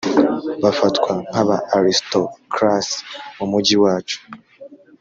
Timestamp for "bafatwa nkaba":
0.63-1.55